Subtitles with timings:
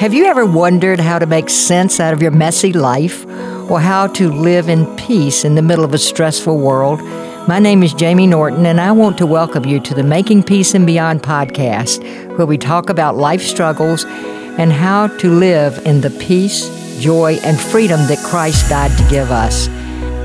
[0.00, 3.26] Have you ever wondered how to make sense out of your messy life
[3.70, 7.02] or how to live in peace in the middle of a stressful world?
[7.46, 10.72] My name is Jamie Norton, and I want to welcome you to the Making Peace
[10.72, 12.02] and Beyond podcast,
[12.38, 17.60] where we talk about life struggles and how to live in the peace, joy, and
[17.60, 19.68] freedom that Christ died to give us.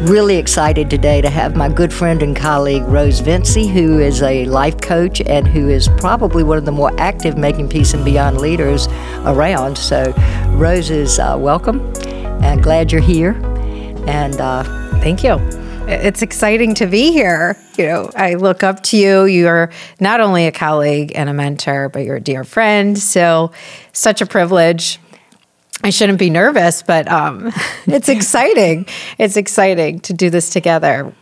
[0.02, 4.46] Really excited today to have my good friend and colleague Rose Vinci, who is a
[4.46, 8.40] life coach and who is probably one of the more active Making Peace and Beyond
[8.40, 8.88] leaders
[9.24, 9.78] around.
[9.78, 10.14] So,
[10.50, 11.80] Rose is uh, welcome
[12.44, 13.32] and glad you're here.
[14.06, 14.64] And uh,
[15.00, 15.40] thank you.
[15.88, 17.58] It's exciting to be here.
[17.78, 19.26] You know, I look up to you.
[19.26, 22.98] You're not only a colleague and a mentor, but you're a dear friend.
[22.98, 23.52] So,
[23.94, 25.00] such a privilege
[25.86, 27.54] I shouldn't be nervous, but um,
[27.86, 28.88] it's exciting.
[29.20, 31.14] It's exciting to do this together.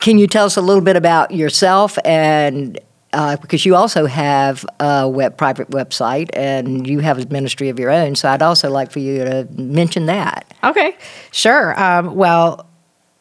[0.00, 2.80] Can you tell us a little bit about yourself and
[3.12, 7.78] uh, because you also have a web, private website and you have a ministry of
[7.78, 8.16] your own.
[8.16, 10.52] So I'd also like for you to mention that.
[10.64, 10.96] Okay,
[11.30, 11.80] sure.
[11.80, 12.68] Um, well,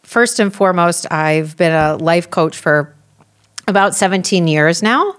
[0.01, 2.95] first and foremost, I've been a life coach for
[3.67, 5.13] about 17 years now.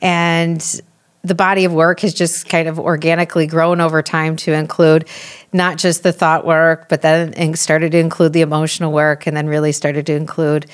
[0.00, 0.80] And
[1.24, 5.06] the body of work has just kind of organically grown over time to include
[5.52, 9.46] not just the thought work, but then started to include the emotional work and then
[9.46, 10.66] really started to include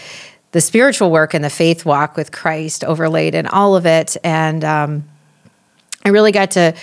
[0.53, 4.17] the spiritual work and the faith walk with Christ overlaid in all of it.
[4.25, 5.05] And um,
[6.05, 6.75] I really got to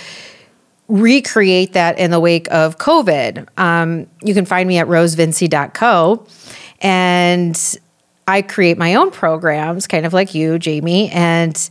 [0.88, 3.48] recreate that in the wake of COVID.
[3.58, 6.26] Um, you can find me at rosevinci.co.
[6.80, 7.78] And
[8.28, 11.10] I create my own programs, kind of like you, Jamie.
[11.10, 11.68] And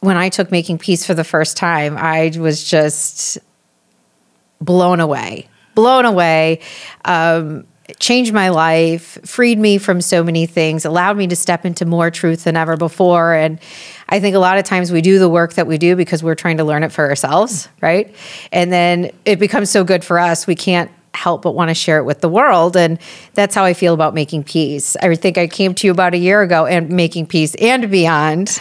[0.00, 3.38] when I took Making Peace for the first time, I was just
[4.60, 6.60] blown away, blown away.
[7.04, 7.66] Um,
[7.98, 12.10] changed my life, freed me from so many things, allowed me to step into more
[12.10, 13.34] truth than ever before.
[13.34, 13.58] And
[14.08, 16.34] I think a lot of times we do the work that we do because we're
[16.34, 18.14] trying to learn it for ourselves, right?
[18.52, 21.98] And then it becomes so good for us, we can't help but want to share
[21.98, 22.76] it with the world.
[22.76, 22.98] And
[23.34, 24.96] that's how I feel about making peace.
[25.02, 28.60] I think I came to you about a year ago and making peace and beyond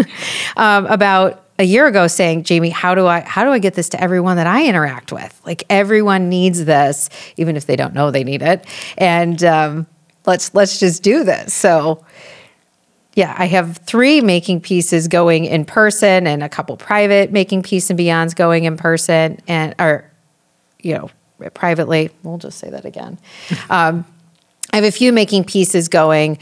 [0.56, 3.88] um, about a year ago saying, Jamie, how do I how do I get this
[3.90, 5.40] to everyone that I interact with?
[5.46, 8.66] Like everyone needs this, even if they don't know they need it.
[8.98, 9.86] And um,
[10.26, 11.54] let's let's just do this.
[11.54, 12.04] So
[13.14, 17.88] yeah, I have three making pieces going in person and a couple private making peace
[17.88, 20.10] and beyonds going in person and or
[20.82, 21.10] you know
[21.54, 22.10] privately.
[22.22, 23.18] We'll just say that again.
[23.70, 24.04] Um,
[24.72, 26.38] I have a few making pieces going,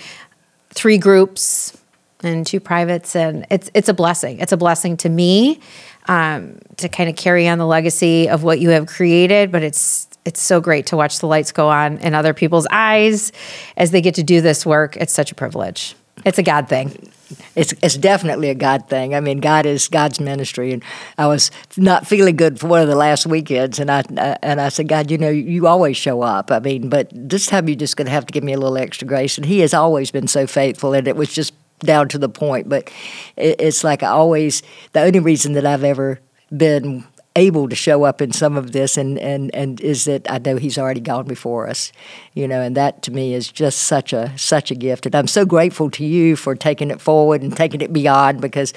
[0.71, 1.77] three groups
[2.23, 4.39] and two privates, and it's it's a blessing.
[4.41, 5.61] It's a blessing to me
[6.09, 9.53] um, to kind of carry on the legacy of what you have created.
[9.53, 13.31] But it's it's so great to watch the lights go on in other people's eyes
[13.77, 14.97] as they get to do this work.
[14.97, 15.95] It's such a privilege.
[16.25, 17.11] It's a God thing
[17.57, 19.15] it's it's definitely a God thing.
[19.15, 20.83] I mean, God is God's ministry, and
[21.19, 24.61] I was not feeling good for one of the last weekends, and I uh, and
[24.61, 26.51] I said, God, you know, you always show up.
[26.51, 28.79] I mean, but this time you're just going to have to give me a little
[28.79, 32.19] extra grace, and He has always been so faithful, and it was just down to
[32.19, 32.69] the point.
[32.69, 32.91] But
[33.37, 34.63] it, it's like I always
[34.93, 36.21] the only reason that I've ever
[36.55, 37.05] been
[37.37, 40.57] able to show up in some of this and, and, and is that I know
[40.57, 41.93] he's already gone before us,
[42.35, 45.07] you know, and that to me is just such a such a gift.
[45.07, 48.73] And I'm so grateful to you for taking it forward and taking it beyond because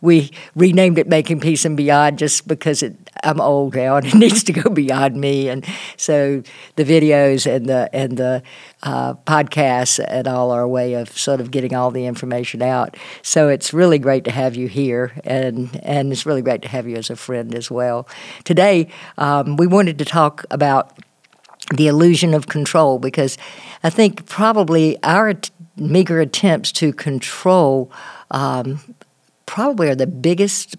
[0.00, 2.94] we renamed it Making Peace and Beyond just because it,
[3.24, 5.48] I'm old now and it needs to go beyond me.
[5.48, 5.66] And
[5.96, 6.44] so
[6.76, 8.44] the videos and the and the
[8.84, 12.96] uh, podcasts and all are a way of sort of getting all the information out.
[13.22, 16.86] So it's really great to have you here, and and it's really great to have
[16.86, 18.08] you as a friend as well.
[18.44, 18.86] Today,
[19.18, 20.96] um, we wanted to talk about
[21.70, 23.38] the illusion of control because
[23.82, 27.90] I think probably our t- meager attempts to control
[28.30, 28.80] um,
[29.46, 30.76] probably are the biggest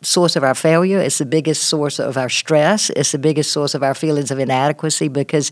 [0.00, 1.00] source of our failure.
[1.00, 2.90] It's the biggest source of our stress.
[2.90, 5.50] It's the biggest source of our feelings of inadequacy because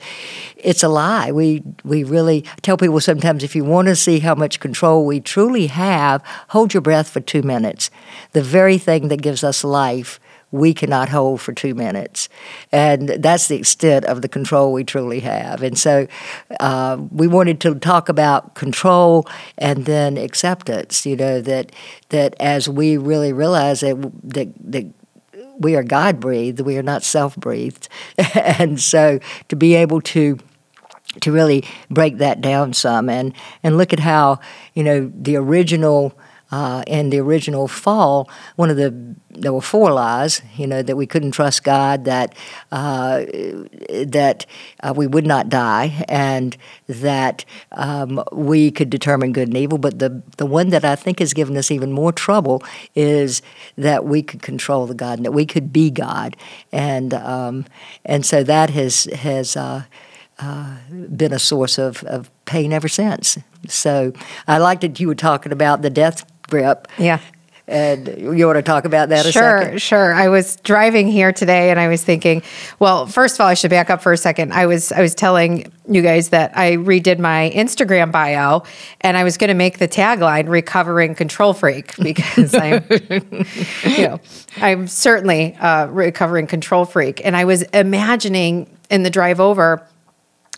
[0.57, 1.33] it's a lie.
[1.33, 5.21] We we really tell people sometimes if you want to see how much control we
[5.21, 7.91] truly have, hold your breath for two minutes.
[8.33, 10.21] The very thing that gives us life
[10.53, 12.29] we cannot hold for two minutes.
[12.73, 15.63] And that's the extent of the control we truly have.
[15.63, 16.07] And so
[16.61, 19.27] uh, we wanted to talk about control
[19.59, 21.73] and then acceptance, you know, that,
[22.11, 24.87] that as we really realize that, that, that
[25.59, 27.89] we are God breathed, we are not self breathed.
[28.35, 29.19] and so
[29.49, 30.39] to be able to
[31.21, 33.33] to really break that down some and,
[33.63, 34.39] and look at how,
[34.75, 36.13] you know, the original
[36.51, 38.95] uh, in the original fall, one of the
[39.31, 40.43] there were four lies.
[40.57, 42.35] You know that we couldn't trust God, that
[42.71, 43.25] uh,
[44.05, 44.47] that
[44.83, 46.57] uh, we would not die, and
[46.89, 49.79] that um, we could determine good and evil.
[49.79, 52.63] But the the one that I think has given us even more trouble
[52.95, 53.43] is
[53.77, 56.37] that we could control the God, and that we could be God,
[56.71, 57.65] and um,
[58.05, 59.57] and so that has has.
[59.57, 59.83] Uh,
[60.39, 60.77] uh,
[61.17, 63.39] been a source of, of pain ever since.
[63.69, 64.13] So
[64.47, 66.89] I like that you were talking about the death grip.
[66.99, 67.21] Yeah.
[67.69, 68.07] And
[68.39, 69.83] you want to talk about that sure, a second?
[69.83, 72.43] Sure, I was driving here today and I was thinking,
[72.79, 74.53] well, first of all, I should back up for a second.
[74.53, 78.63] I was I was telling you guys that I redid my Instagram bio
[79.01, 84.21] and I was going to make the tagline recovering control freak because I'm you know,
[84.59, 89.85] I'm certainly a recovering control freak and I was imagining in the drive over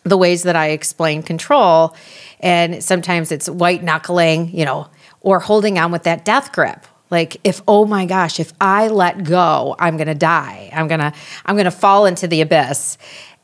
[0.05, 1.97] the ways that I explain control
[2.41, 4.89] and sometimes it's white knuckling, you know,
[5.29, 6.87] or holding on with that death grip.
[7.11, 10.71] Like if oh my gosh if i let go i'm going to die.
[10.73, 11.13] I'm going to
[11.45, 12.97] i'm going to fall into the abyss.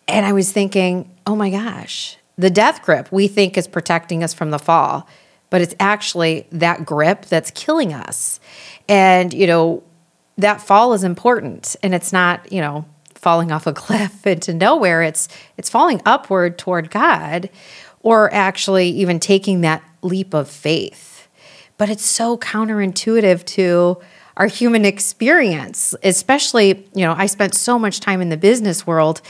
[0.08, 4.32] And i was thinking oh my gosh the death grip we think is protecting us
[4.32, 5.06] from the fall
[5.50, 8.40] but it's actually that grip that's killing us.
[8.88, 9.82] And you know
[10.38, 15.02] that fall is important and it's not you know falling off a cliff into nowhere.
[15.02, 15.28] It's
[15.58, 17.50] it's falling upward toward god
[18.00, 21.13] or actually even taking that leap of faith
[21.76, 24.00] but it's so counterintuitive to
[24.36, 29.20] our human experience, especially, you know, I spent so much time in the business world.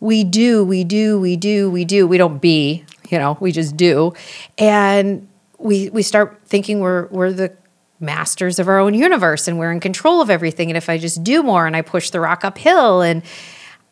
[0.00, 2.06] We do, we do, we do, we do.
[2.06, 4.12] We don't be, you know, we just do.
[4.58, 7.52] And we we start thinking we're we're the
[8.00, 10.70] masters of our own universe and we're in control of everything.
[10.70, 13.22] And if I just do more and I push the rock uphill and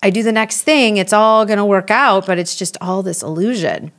[0.03, 3.03] I do the next thing, it's all going to work out, but it's just all
[3.03, 3.93] this illusion.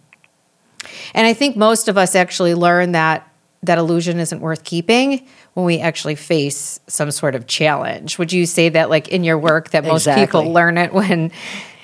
[1.13, 3.27] And I think most of us actually learn that
[3.63, 8.19] that illusion isn't worth keeping when we actually face some sort of challenge.
[8.19, 10.25] Would you say that like in your work that most exactly.
[10.25, 11.31] people learn it when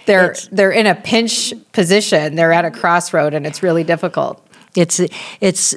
[0.05, 4.45] they're it's, they're in a pinch position, they're at a crossroad and it's really difficult.
[4.75, 4.99] It's
[5.39, 5.75] it's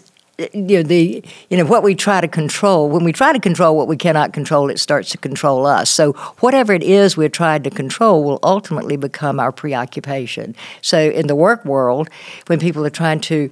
[0.52, 3.76] you know the you know what we try to control when we try to control
[3.76, 7.62] what we cannot control it starts to control us so whatever it is we're trying
[7.62, 12.08] to control will ultimately become our preoccupation so in the work world
[12.46, 13.50] when people are trying to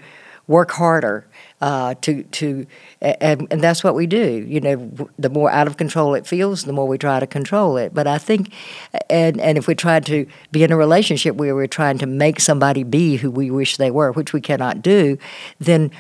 [0.51, 1.25] work harder
[1.61, 2.67] uh, to to
[3.01, 4.45] and, and that's what we do.
[4.49, 7.77] You know, the more out of control it feels, the more we try to control
[7.77, 7.95] it.
[7.95, 8.53] But I think,
[9.09, 12.41] and and if we try to be in a relationship where we're trying to make
[12.41, 15.19] somebody be who we wish they were, which we cannot do,
[15.61, 15.93] then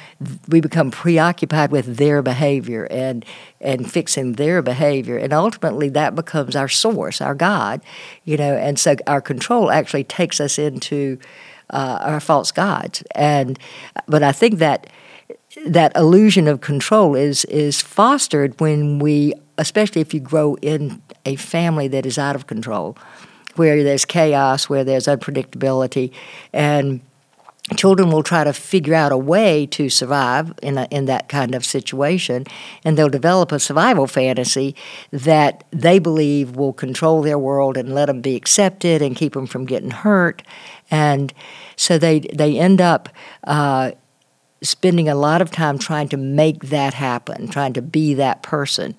[0.49, 3.25] we become preoccupied with their behavior and
[3.61, 7.81] and fixing their behavior, and ultimately that becomes our source, our God.
[8.25, 11.19] You know, and so our control actually takes us into
[11.71, 13.03] uh, our false gods.
[13.15, 13.59] And
[14.07, 14.87] but I think that
[15.67, 21.37] that illusion of control is is fostered when we, especially if you grow in a
[21.37, 22.97] family that is out of control,
[23.57, 26.13] where there's chaos, where there's unpredictability,
[26.53, 27.01] and
[27.77, 31.55] children will try to figure out a way to survive in a, in that kind
[31.55, 32.45] of situation,
[32.85, 34.75] and they'll develop a survival fantasy
[35.11, 39.47] that they believe will control their world and let them be accepted and keep them
[39.47, 40.43] from getting hurt,
[40.91, 41.33] and
[41.77, 43.09] so they they end up.
[43.45, 43.93] Uh,
[44.63, 48.95] spending a lot of time trying to make that happen, trying to be that person,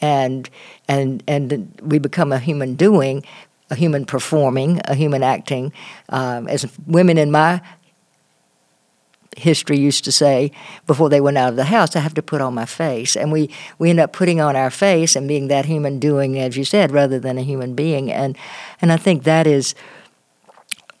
[0.00, 0.50] and
[0.88, 3.24] and and we become a human doing,
[3.70, 5.72] a human performing, a human acting.
[6.08, 7.62] Um, as women in my
[9.36, 10.52] history used to say
[10.86, 13.16] before they went out of the house, I have to put on my face.
[13.16, 16.56] And we, we end up putting on our face and being that human doing, as
[16.56, 18.12] you said, rather than a human being.
[18.12, 18.36] And,
[18.80, 19.74] and I think that is,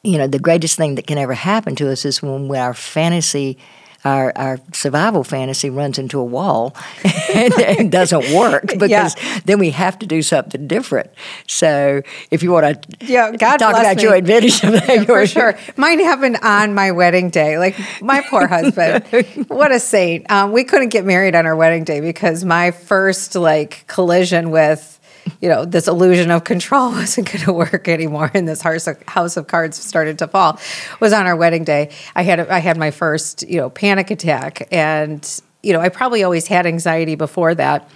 [0.04, 2.74] you know, the greatest thing that can ever happen to us is when, when our
[2.74, 3.58] fantasy
[4.04, 6.76] our, our survival fantasy runs into a wall
[7.34, 9.40] and, and doesn't work because yeah.
[9.46, 11.10] then we have to do something different.
[11.46, 14.02] So if you want to yeah, God talk about me.
[14.02, 15.58] your adventure, yeah, for sure.
[15.76, 17.58] Mine happened on my wedding day.
[17.58, 19.04] Like my poor husband,
[19.48, 20.30] what a saint.
[20.30, 25.00] Um, we couldn't get married on our wedding day because my first like collision with
[25.40, 29.02] you know, this illusion of control wasn't going to work anymore, and this house of,
[29.02, 30.58] house of cards started to fall.
[31.00, 31.90] Was on our wedding day.
[32.14, 36.22] I had I had my first you know panic attack, and you know I probably
[36.22, 37.90] always had anxiety before that,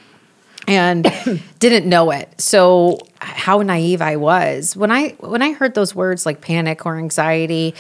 [0.67, 1.11] and
[1.59, 2.41] didn't know it.
[2.41, 6.97] So how naive I was when I when I heard those words like panic or
[6.97, 7.75] anxiety.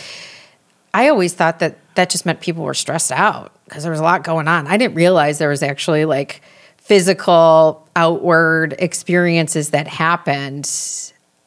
[0.95, 4.05] I always thought that that just meant people were stressed out because there was a
[4.05, 4.67] lot going on.
[4.67, 6.41] I didn't realize there was actually like
[6.89, 10.67] physical outward experiences that happened,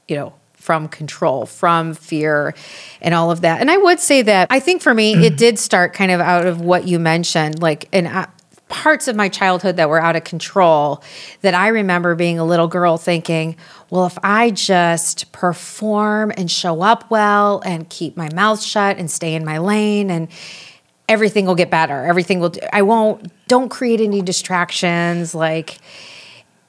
[0.08, 2.54] you know, from control, from fear,
[3.02, 3.60] and all of that.
[3.60, 5.36] And I would say that I think for me, it mm-hmm.
[5.36, 8.28] did start kind of out of what you mentioned, like, and uh,
[8.68, 11.04] parts of my childhood that were out of control
[11.42, 13.56] that I remember being a little girl thinking,
[13.90, 19.10] well, if I just perform and show up well and keep my mouth shut and
[19.10, 20.28] stay in my lane and
[21.12, 22.06] everything will get better.
[22.06, 25.78] Everything will I won't don't create any distractions like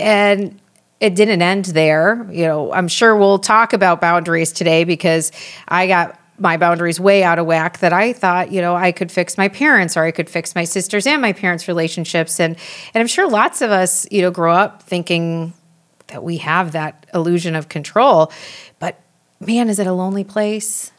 [0.00, 0.60] and
[0.98, 2.28] it didn't end there.
[2.30, 5.30] You know, I'm sure we'll talk about boundaries today because
[5.68, 9.12] I got my boundaries way out of whack that I thought, you know, I could
[9.12, 12.40] fix my parents or I could fix my sisters and my parents' relationships.
[12.40, 12.56] And
[12.92, 15.52] and I'm sure lots of us, you know, grow up thinking
[16.08, 18.32] that we have that illusion of control.
[18.80, 19.00] But
[19.38, 20.90] man, is it a lonely place?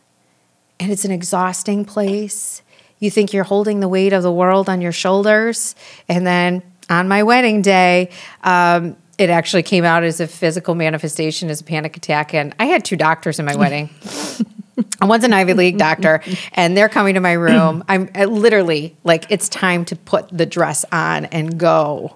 [0.80, 2.63] And it's an exhausting place.
[3.04, 5.76] You think you're holding the weight of the world on your shoulders.
[6.08, 8.12] And then on my wedding day,
[8.46, 12.34] um, it actually came out as a physical manifestation as a panic attack.
[12.34, 13.90] And I had two doctors in my wedding.
[15.02, 17.84] One's an Ivy League doctor, and they're coming to my room.
[17.90, 22.16] I'm literally like, it's time to put the dress on and go.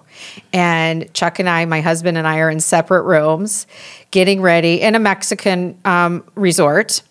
[0.54, 3.66] And Chuck and I, my husband and I, are in separate rooms,
[4.10, 7.02] getting ready in a Mexican um, resort.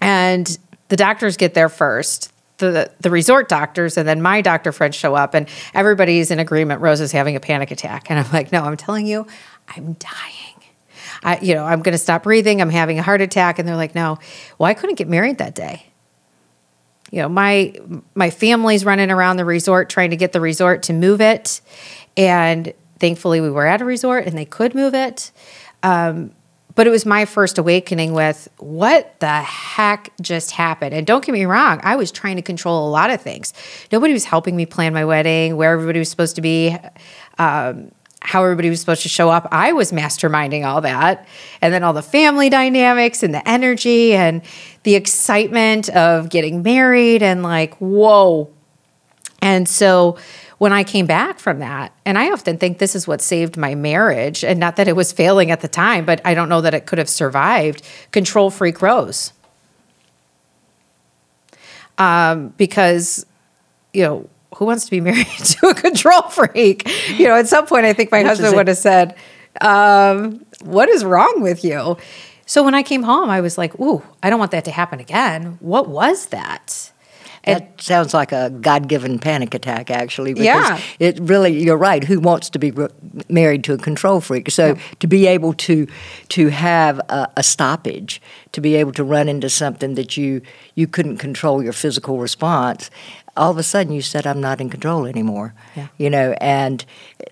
[0.00, 2.32] And the doctors get there first.
[2.58, 6.80] The, the resort doctors and then my doctor friends show up and everybody's in agreement
[6.80, 9.28] Rose is having a panic attack and I'm like no I'm telling you
[9.68, 10.58] I'm dying
[11.22, 12.60] I, you know, I'm going to stop breathing.
[12.60, 13.58] I'm having a heart attack.
[13.58, 14.18] And they're like, no,
[14.58, 15.86] well, I couldn't get married that day.
[17.10, 17.74] You know, my
[18.14, 21.62] my family's running around the resort trying to get the resort to move it,
[22.18, 25.32] and thankfully we were at a resort and they could move it.
[25.82, 26.32] Um,
[26.78, 30.94] but it was my first awakening with what the heck just happened.
[30.94, 33.52] And don't get me wrong, I was trying to control a lot of things.
[33.90, 36.76] Nobody was helping me plan my wedding, where everybody was supposed to be.
[37.36, 39.48] Um, how everybody was supposed to show up.
[39.50, 41.26] I was masterminding all that.
[41.60, 44.42] And then all the family dynamics and the energy and
[44.84, 48.52] the excitement of getting married and like, whoa.
[49.42, 50.16] And so
[50.58, 53.74] when I came back from that, and I often think this is what saved my
[53.74, 56.74] marriage, and not that it was failing at the time, but I don't know that
[56.74, 59.32] it could have survived control freak Rose.
[61.96, 63.24] Um, because,
[63.92, 66.88] you know, who wants to be married to a control freak?
[67.10, 69.14] You know, at some point, I think my husband would have said,
[69.60, 71.96] um, What is wrong with you?
[72.46, 74.98] So when I came home, I was like, Ooh, I don't want that to happen
[74.98, 75.58] again.
[75.60, 76.90] What was that?
[77.44, 80.34] That sounds like a God given panic attack, actually.
[80.34, 80.80] Because yeah.
[80.98, 82.04] It really, you're right.
[82.04, 82.88] Who wants to be re-
[83.28, 84.50] married to a control freak?
[84.50, 84.80] So yeah.
[85.00, 85.86] to be able to
[86.28, 88.20] to have a, a, stoppage,
[88.52, 90.42] to be able to run into something that you
[90.74, 92.90] you couldn't control your physical response,
[93.38, 95.54] all of a sudden you said I'm not in control anymore.
[95.76, 95.88] Yeah.
[95.96, 96.84] You know, and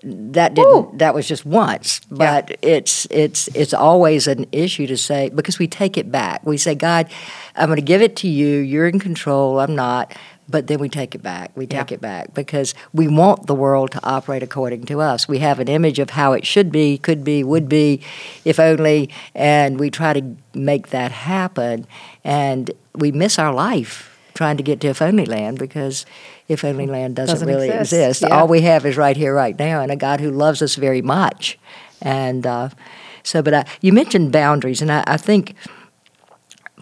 [0.03, 0.91] that didn't Ooh.
[0.95, 2.55] that was just once, but yeah.
[2.61, 6.45] it's it's it's always an issue to say because we take it back.
[6.45, 7.11] We say, God,
[7.55, 8.59] I'm going to give it to you.
[8.59, 9.59] You're in control.
[9.59, 10.15] I'm not.
[10.49, 11.51] But then we take it back.
[11.57, 11.95] We take yeah.
[11.95, 15.27] it back because we want the world to operate according to us.
[15.27, 17.99] We have an image of how it should be, could be, would be,
[18.45, 21.85] if only, and we try to make that happen.
[22.23, 26.05] And we miss our life trying to get to if only land because
[26.47, 27.93] if only land doesn't, doesn't really exist.
[27.93, 28.21] exist.
[28.21, 28.39] Yeah.
[28.39, 31.01] All we have is right here, right now, and a God who loves us very
[31.01, 31.59] much.
[32.01, 32.69] And uh,
[33.23, 35.55] so, but I, you mentioned boundaries, and I, I think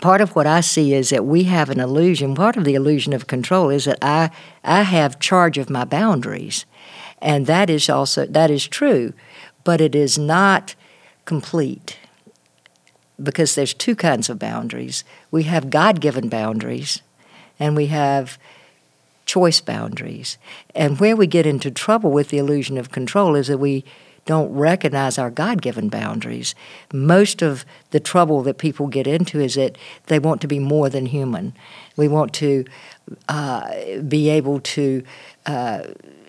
[0.02, 2.36] part of what I see is that we have an illusion.
[2.36, 4.30] Part of the illusion of control is that I
[4.64, 6.66] I have charge of my boundaries,
[7.22, 9.14] and that is also that is true,
[9.64, 10.76] but it is not
[11.24, 11.98] complete
[13.18, 15.06] because there's two kinds of boundaries.
[15.32, 17.02] We have God-given boundaries,
[17.60, 18.38] and we have
[19.26, 20.38] choice boundaries.
[20.74, 23.84] And where we get into trouble with the illusion of control is that we
[24.26, 26.56] don't recognize our God given boundaries.
[26.92, 30.90] Most of the trouble that people get into is that they want to be more
[30.90, 31.54] than human.
[31.96, 32.66] We want to
[33.30, 35.04] uh, be able to.
[35.46, 35.84] Uh,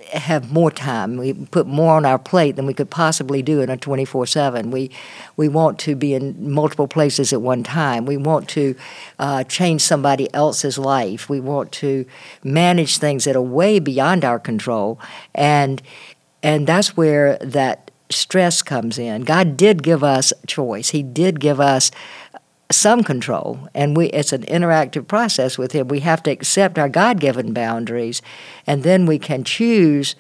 [0.09, 1.17] have more time.
[1.17, 4.71] We put more on our plate than we could possibly do in a 24/7.
[4.71, 4.91] We
[5.37, 8.07] we want to be in multiple places at one time.
[8.07, 8.75] We want to
[9.19, 11.29] uh, change somebody else's life.
[11.29, 12.07] We want to
[12.43, 15.01] manage things that are way beyond our control,
[15.35, 15.83] and
[16.43, 19.23] and that's where that stress comes in.
[19.23, 20.91] God did give us choice.
[20.91, 21.91] He did give us
[22.71, 25.89] some control and we it's an interactive process with him.
[25.89, 28.23] We have to accept our god-given boundaries
[28.67, 30.17] and then we can choose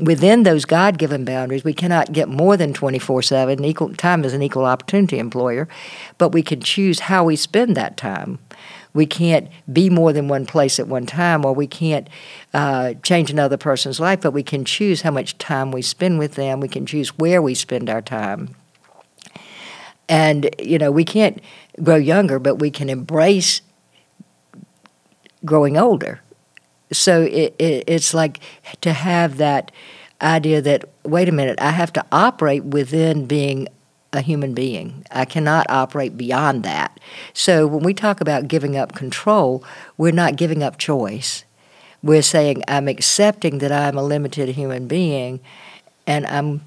[0.00, 4.64] within those god-given boundaries we cannot get more than 24-7 equal time is an equal
[4.64, 5.68] opportunity employer
[6.18, 8.38] but we can choose how we spend that time.
[8.92, 12.08] We can't be more than one place at one time or we can't
[12.54, 16.36] uh, change another person's life but we can choose how much time we spend with
[16.36, 16.60] them.
[16.60, 18.54] We can choose where we spend our time
[20.08, 21.40] and you know we can't
[21.82, 23.62] grow younger, but we can embrace
[25.44, 26.20] growing older.
[26.92, 28.40] so it, it, it's like
[28.80, 29.70] to have that
[30.22, 33.68] idea that wait a minute, I have to operate within being
[34.12, 35.04] a human being.
[35.10, 36.98] I cannot operate beyond that.
[37.32, 39.62] So when we talk about giving up control,
[39.96, 41.44] we're not giving up choice.
[42.02, 45.40] We're saying I'm accepting that I'm a limited human being
[46.06, 46.62] and I'm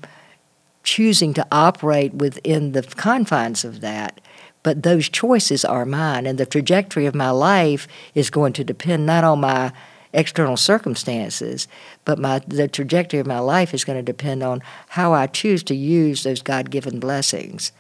[0.90, 4.20] choosing to operate within the confines of that.
[4.64, 9.06] But those choices are mine, and the trajectory of my life is going to depend
[9.06, 9.72] not on my
[10.14, 11.68] external circumstances,
[12.06, 15.62] but my the trajectory of my life is going to depend on how I choose
[15.66, 17.72] to use those God-given blessings.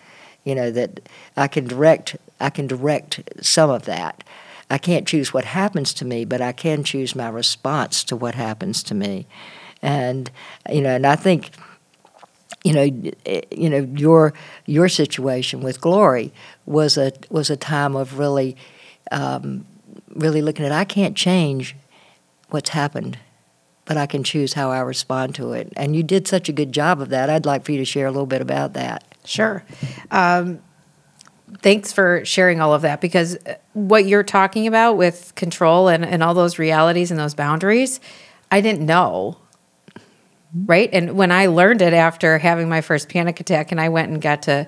[0.43, 4.23] You know that I can direct I can direct some of that.
[4.69, 8.35] I can't choose what happens to me, but I can choose my response to what
[8.35, 9.25] happens to me.
[9.81, 10.29] And
[10.71, 11.49] you know, and I think
[12.63, 12.83] you know,
[13.51, 14.33] you know your
[14.65, 16.33] your situation with glory
[16.65, 18.57] was a was a time of really,
[19.11, 19.65] um,
[20.13, 21.75] really looking at I can't change
[22.49, 23.17] what's happened,
[23.85, 25.71] but I can choose how I respond to it.
[25.77, 27.29] And you did such a good job of that.
[27.29, 29.03] I'd like for you to share a little bit about that.
[29.23, 29.63] Sure.
[30.11, 30.59] Um,
[31.59, 36.05] thanks for sharing all of that because uh, what you're talking about with control and,
[36.05, 37.99] and all those realities and those boundaries,
[38.51, 39.37] I didn't know.
[40.53, 40.89] Right.
[40.91, 44.21] And when I learned it after having my first panic attack and I went and
[44.21, 44.67] got to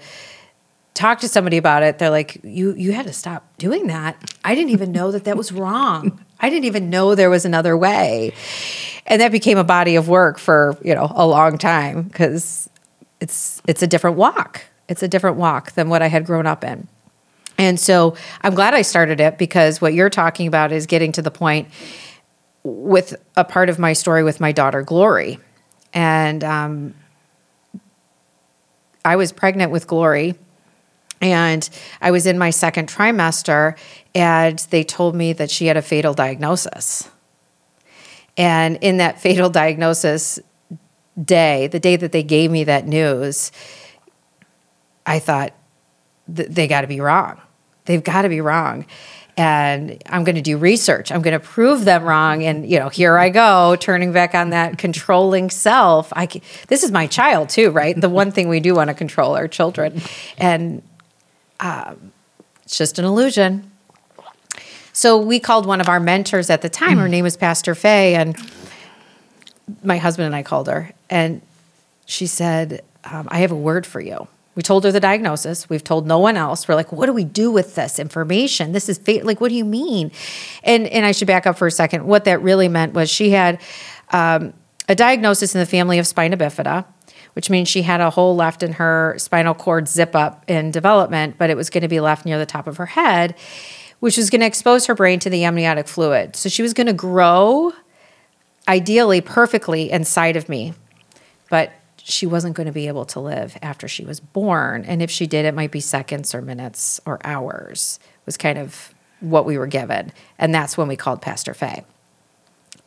[0.94, 4.54] talk to somebody about it, they're like, "You you had to stop doing that." I
[4.54, 6.24] didn't even know that that was wrong.
[6.40, 8.34] I didn't even know there was another way,
[9.08, 12.70] and that became a body of work for you know a long time because
[13.20, 14.64] it's it's a different walk.
[14.88, 16.88] It's a different walk than what I had grown up in.
[17.58, 21.22] And so I'm glad I started it because what you're talking about is getting to
[21.22, 21.70] the point
[22.64, 25.40] with a part of my story with my daughter Glory,
[25.94, 26.94] and um,
[29.04, 30.36] I was pregnant with Glory
[31.22, 31.70] and
[32.02, 33.78] I was in my second trimester,
[34.16, 37.10] and they told me that she had a fatal diagnosis.
[38.36, 40.40] And in that fatal diagnosis
[41.24, 43.52] day, the day that they gave me that news,
[45.06, 45.54] I thought,
[46.28, 47.40] they got to be wrong.
[47.86, 48.86] They've got to be wrong.
[49.38, 51.12] And I'm going to do research.
[51.12, 52.44] I'm going to prove them wrong.
[52.44, 56.12] And you know, here I go, turning back on that controlling self.
[56.16, 56.28] I
[56.68, 58.00] this is my child too, right?
[58.00, 60.02] The one thing we do want to control our children,
[60.38, 60.84] and
[61.60, 62.12] um,
[62.64, 63.72] it's just an illusion.
[64.94, 66.98] So we called one of our mentors at the time.
[66.98, 68.36] Her name was Pastor Faye, and
[69.84, 71.42] my husband and I called her, and
[72.06, 75.70] she said, um, "I have a word for you." We told her the diagnosis.
[75.70, 76.68] We've told no one else.
[76.68, 78.74] We're like, "What do we do with this information?
[78.74, 80.12] This is fa- like, what do you mean?"
[80.64, 82.06] And and I should back up for a second.
[82.06, 83.62] What that really meant was she had
[84.10, 84.54] um,
[84.90, 86.86] a diagnosis in the family of spina bifida
[87.34, 91.38] which means she had a hole left in her spinal cord zip up in development,
[91.38, 93.36] but it was going to be left near the top of her head,
[94.00, 96.36] which was going to expose her brain to the amniotic fluid.
[96.36, 97.72] So she was going to grow
[98.68, 100.74] ideally perfectly inside of me,
[101.50, 101.72] but
[102.04, 104.86] she wasn't going to be able to live after she was born.
[104.86, 108.94] And if she did, it might be seconds or minutes or hours, was kind of
[109.20, 110.12] what we were given.
[110.40, 111.84] And that's when we called Pastor Faye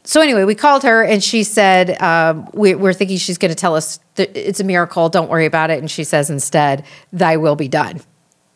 [0.05, 3.57] so anyway, we called her and she said, um, we, are thinking she's going to
[3.57, 5.09] tell us it's a miracle.
[5.09, 5.79] Don't worry about it.
[5.79, 8.03] And she says instead, thy will be done.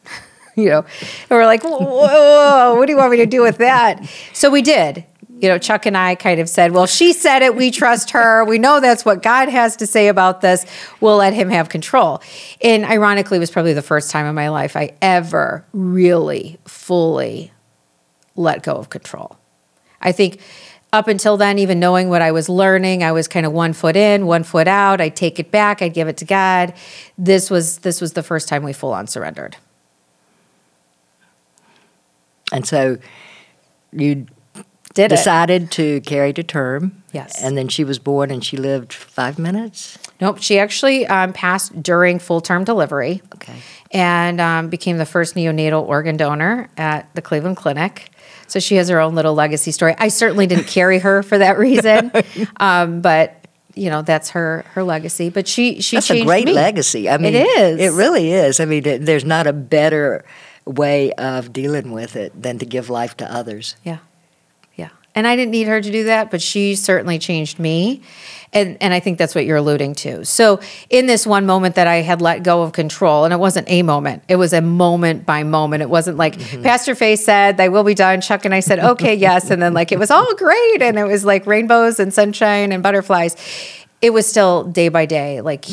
[0.57, 3.59] you know, and we're like, whoa, whoa, what do you want me to do with
[3.59, 4.07] that?
[4.35, 5.07] So we did.
[5.41, 7.55] You know, Chuck and I kind of said, well, she said it.
[7.55, 8.45] We trust her.
[8.45, 10.67] We know that's what God has to say about this.
[11.01, 12.21] We'll let him have control.
[12.61, 17.53] And ironically, it was probably the first time in my life I ever really fully
[18.35, 19.39] let go of control.
[20.01, 20.41] I think
[20.93, 23.95] up until then, even knowing what I was learning, I was kind of one foot
[23.95, 25.01] in, one foot out.
[25.01, 26.73] I'd take it back, I'd give it to God.
[27.19, 29.57] This was this was the first time we full on surrendered.
[32.51, 32.97] And so
[33.93, 34.27] you
[34.95, 35.71] Did decided it.
[35.73, 37.03] to carry to term.
[37.13, 37.43] Yes.
[37.43, 39.99] And then she was born and she lived five minutes?
[40.21, 40.39] Nope.
[40.41, 43.23] She actually um, passed during full term delivery.
[43.35, 43.57] Okay.
[43.91, 48.11] And um, became the first neonatal organ donor at the Cleveland Clinic.
[48.47, 49.95] So she has her own little legacy story.
[49.99, 52.11] I certainly didn't carry her for that reason,
[52.59, 55.29] um, but you know that's her her legacy.
[55.29, 56.53] But she she that's a great me.
[56.53, 57.09] legacy.
[57.09, 57.81] I mean, it is.
[57.81, 58.59] It really is.
[58.59, 60.25] I mean, it, there's not a better
[60.65, 63.77] way of dealing with it than to give life to others.
[63.85, 63.99] Yeah.
[65.19, 68.03] And I didn't need her to do that, but she certainly changed me.
[68.53, 70.25] And, and I think that's what you're alluding to.
[70.25, 73.69] So, in this one moment that I had let go of control, and it wasn't
[73.69, 75.83] a moment, it was a moment by moment.
[75.83, 76.63] It wasn't like mm-hmm.
[76.63, 78.21] Pastor Faye said, They will be done.
[78.21, 79.51] Chuck and I said, Okay, yes.
[79.51, 80.83] And then, like, it was all great.
[80.83, 83.35] And it was like rainbows and sunshine and butterflies.
[84.01, 85.65] It was still day by day, like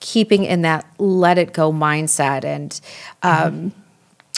[0.00, 2.42] keeping in that let it go mindset.
[2.46, 2.80] And,
[3.22, 3.68] um, mm-hmm.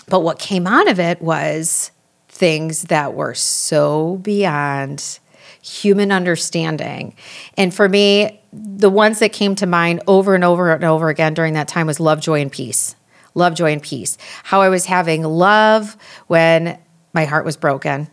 [0.08, 1.92] but what came out of it was,
[2.36, 5.18] things that were so beyond
[5.62, 7.14] human understanding.
[7.56, 11.34] And for me, the ones that came to mind over and over and over again
[11.34, 12.94] during that time was love, joy, and peace.
[13.34, 14.16] Love, joy, and peace.
[14.44, 15.96] How I was having love
[16.26, 16.78] when
[17.12, 18.08] my heart was broken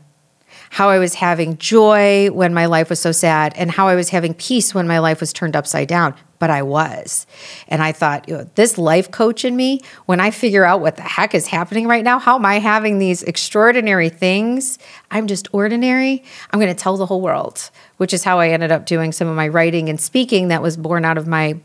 [0.73, 4.09] how I was having joy when my life was so sad, and how I was
[4.09, 6.15] having peace when my life was turned upside down.
[6.39, 7.27] But I was.
[7.67, 10.95] And I thought, you know, this life coach in me, when I figure out what
[10.95, 14.79] the heck is happening right now, how am I having these extraordinary things?
[15.11, 16.23] I'm just ordinary.
[16.49, 19.27] I'm going to tell the whole world, which is how I ended up doing some
[19.27, 21.59] of my writing and speaking that was born out of my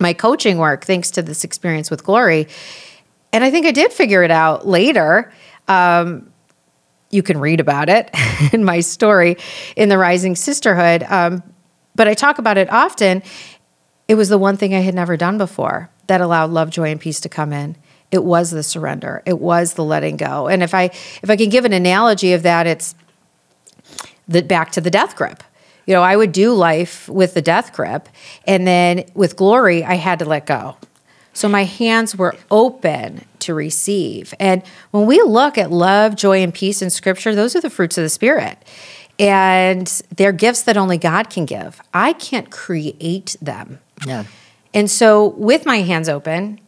[0.00, 2.48] my coaching work thanks to this experience with glory.
[3.32, 5.32] And I think I did figure it out later.
[5.68, 6.31] Um,
[7.12, 8.10] you can read about it
[8.52, 9.36] in my story
[9.76, 11.04] in the Rising Sisterhood.
[11.04, 11.42] Um,
[11.94, 13.22] but I talk about it often.
[14.08, 17.00] It was the one thing I had never done before that allowed love, joy, and
[17.00, 17.76] peace to come in.
[18.10, 19.22] It was the surrender.
[19.24, 20.48] It was the letting go.
[20.48, 20.84] And if I
[21.22, 22.94] if I can give an analogy of that, it's
[24.26, 25.42] the back to the death grip.
[25.86, 28.08] You know, I would do life with the death grip,
[28.46, 30.76] and then with glory, I had to let go.
[31.32, 34.34] So my hands were open to receive.
[34.38, 37.98] And when we look at love, joy, and peace in scripture, those are the fruits
[37.98, 38.58] of the Spirit.
[39.18, 41.80] And they're gifts that only God can give.
[41.94, 43.80] I can't create them.
[44.06, 44.24] Yeah.
[44.74, 46.58] And so, with my hands open,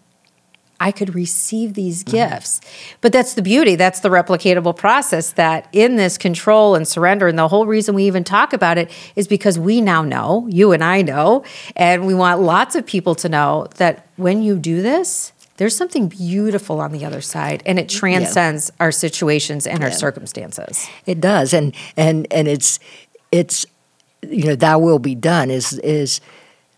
[0.81, 2.35] I could receive these mm-hmm.
[2.35, 2.61] gifts.
[3.01, 3.77] But that's the beauty.
[3.77, 8.05] That's the replicatable process that in this control and surrender, and the whole reason we
[8.05, 11.45] even talk about it is because we now know, you and I know,
[11.77, 16.09] and we want lots of people to know that when you do this, there's something
[16.09, 18.85] beautiful on the other side and it transcends yeah.
[18.85, 19.87] our situations and yeah.
[19.87, 22.81] our circumstances it does and and and it's
[23.31, 23.65] it's
[24.23, 26.21] you know thy will be done is is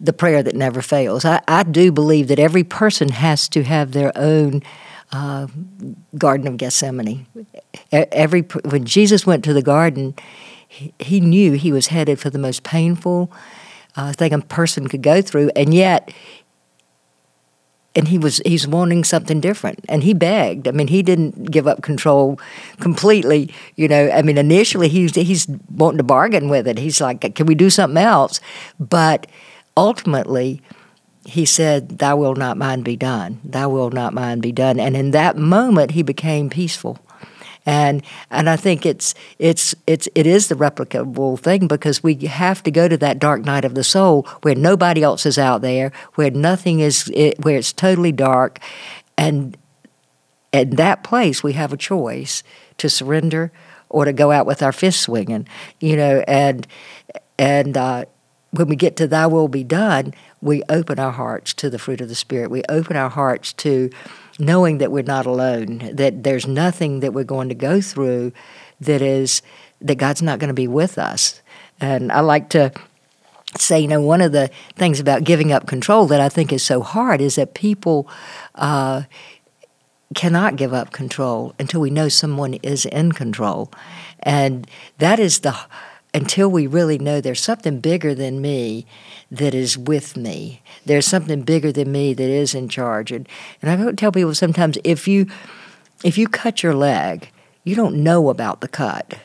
[0.01, 1.25] the prayer that never fails.
[1.25, 4.63] I, I do believe that every person has to have their own
[5.13, 5.47] uh,
[6.19, 7.27] garden of gethsemane.
[7.93, 10.15] Every when jesus went to the garden
[10.67, 13.31] he, he knew he was headed for the most painful
[13.95, 16.13] uh, thing a person could go through and yet
[17.97, 19.85] and he was he's wanting something different.
[19.89, 20.69] And he begged.
[20.69, 22.39] I mean he didn't give up control
[22.79, 24.11] completely you know.
[24.11, 26.79] I mean initially he's he's wanting to bargain with it.
[26.79, 28.41] He's like can we do something else?
[28.79, 29.27] But
[29.77, 30.63] ultimately
[31.27, 33.41] he said thy will not mine be done.
[33.45, 34.79] Thy will not mine be done.
[34.79, 36.99] And in that moment he became peaceful.
[37.69, 42.63] And and I think it's it's it's it is the replicable thing because we have
[42.63, 45.91] to go to that dark night of the soul where nobody else is out there,
[46.15, 47.13] where nothing is,
[47.43, 48.61] where it's totally dark,
[49.19, 49.57] and
[50.53, 52.45] in that place we have a choice
[52.79, 53.51] to surrender
[53.89, 55.49] or to go out with our fists swinging,
[55.81, 56.69] you know, and
[57.37, 57.77] and.
[57.77, 58.05] Uh,
[58.51, 62.01] when we get to thy will be done, we open our hearts to the fruit
[62.01, 62.51] of the Spirit.
[62.51, 63.91] We open our hearts to
[64.39, 68.33] knowing that we're not alone, that there's nothing that we're going to go through
[68.81, 69.43] that is
[69.81, 71.43] that God's not going to be with us.
[71.81, 72.73] And I like to
[73.59, 76.63] say, you know, one of the things about giving up control that I think is
[76.63, 78.09] so hard is that people
[78.55, 79.03] uh,
[80.15, 83.73] cannot give up control until we know someone is in control.
[84.21, 85.57] And that is the
[86.17, 88.87] until we really know there's something bigger than me
[89.31, 90.63] that is with me.
[90.87, 93.13] There's something bigger than me that is in charge.
[93.13, 93.29] And,
[93.61, 95.27] and I tell people sometimes if you
[96.03, 97.31] if you cut your leg,
[97.65, 99.19] you don't know about the cut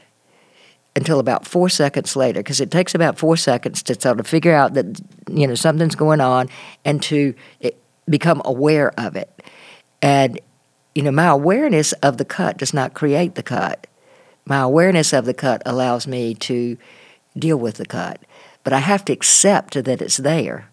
[0.94, 4.54] until about four seconds later, because it takes about four seconds to sort of figure
[4.54, 5.00] out that
[5.30, 6.50] you know something's going on
[6.84, 7.72] and to eh,
[8.10, 9.42] become aware of it.
[10.02, 10.42] And
[10.94, 13.88] you know, my awareness of the cut does not create the cut
[14.46, 16.78] my awareness of the cut allows me to
[17.38, 18.22] deal with the cut,
[18.64, 20.70] but I have to accept that it's there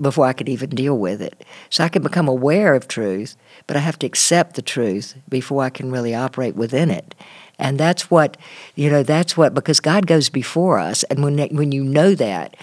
[0.00, 1.44] before I could even deal with it.
[1.70, 5.62] So I can become aware of truth, but I have to accept the truth before
[5.62, 7.14] I can really operate within it.
[7.58, 8.36] And that's what,
[8.74, 11.04] you know, that's what, because God goes before us.
[11.04, 12.56] And when, when you know that,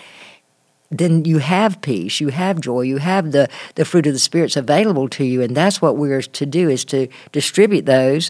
[0.89, 4.57] then you have peace, you have joy, you have the, the fruit of the spirits
[4.57, 5.41] available to you.
[5.41, 8.29] And that's what we're to do is to distribute those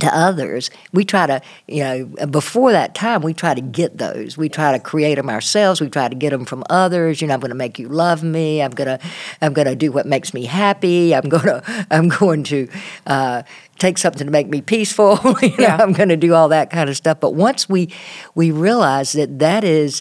[0.00, 0.70] to others.
[0.92, 4.38] We try to, you know, before that time, we try to get those.
[4.38, 5.80] We try to create them ourselves.
[5.80, 7.20] We try to get them from others.
[7.20, 8.62] You know, I'm going to make you love me.
[8.62, 8.98] I'm gonna,
[9.42, 11.14] I'm gonna do what makes me happy.
[11.14, 12.68] I'm gonna, I'm going to
[13.06, 13.42] uh,
[13.78, 15.18] take something to make me peaceful.
[15.42, 15.76] you know, yeah.
[15.76, 17.20] I'm going to do all that kind of stuff.
[17.20, 17.90] But once we,
[18.34, 20.00] we realize that that is,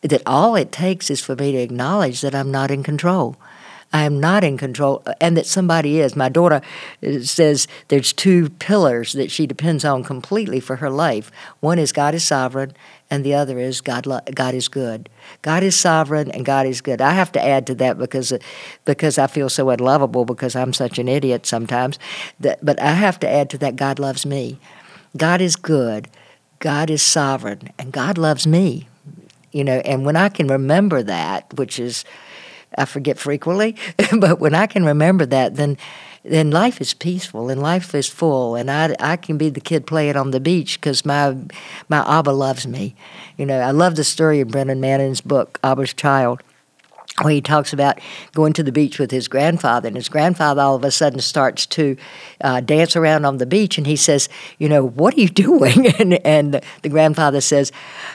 [0.00, 3.36] that all it takes is for me to acknowledge that I'm not in control
[3.92, 6.14] I am not in control, and that somebody is.
[6.14, 6.60] My daughter
[7.06, 11.30] uh, says there's two pillars that she depends on completely for her life.
[11.60, 12.74] One is God is sovereign,
[13.10, 14.06] and the other is God.
[14.34, 15.08] God is good.
[15.40, 17.00] God is sovereign, and God is good.
[17.00, 18.32] I have to add to that because
[18.84, 21.98] because I feel so unlovable because I'm such an idiot sometimes.
[22.40, 24.58] That, but I have to add to that God loves me.
[25.16, 26.08] God is good.
[26.58, 28.88] God is sovereign and God loves me.
[29.52, 32.04] You know, and when I can remember that, which is
[32.78, 33.76] I forget frequently,
[34.18, 35.76] but when I can remember that, then
[36.24, 39.86] then life is peaceful and life is full, and I, I can be the kid
[39.86, 41.36] playing on the beach because my
[41.88, 42.94] my Abba loves me.
[43.36, 46.42] You know, I love the story of Brennan Manning's book Abba's Child
[47.22, 47.98] where he talks about
[48.34, 51.66] going to the beach with his grandfather, and his grandfather all of a sudden starts
[51.66, 51.96] to
[52.40, 54.28] uh, dance around on the beach, and he says,
[54.58, 57.72] "You know, what are you doing?" and and the grandfather says,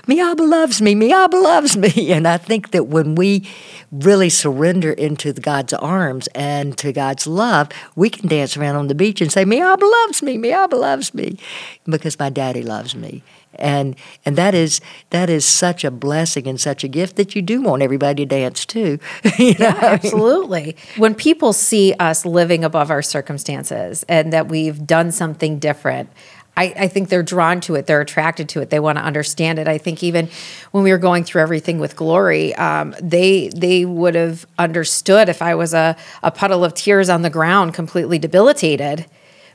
[0.08, 0.96] "My Abba loves me.
[0.96, 3.48] My Abba loves me." And I think that when we
[3.92, 8.96] really surrender into God's arms and to God's love, we can dance around on the
[8.96, 10.38] beach and say, "My Abba loves me.
[10.38, 11.38] My Abba loves me,"
[11.86, 13.24] because my daddy loves me
[13.56, 17.42] and and that is that is such a blessing and such a gift that you
[17.42, 19.00] do want everybody to dance too.
[19.38, 19.68] you know?
[19.68, 20.76] yeah, absolutely.
[20.98, 26.10] When people see us living above our circumstances and that we've done something different.
[26.56, 27.88] I, I think they're drawn to it.
[27.88, 28.70] They're attracted to it.
[28.70, 29.68] They want to understand it.
[29.68, 30.30] I think even
[30.70, 35.42] when we were going through everything with Glory, um, they they would have understood if
[35.42, 39.08] I was a, a puddle of tears on the ground, completely debilitated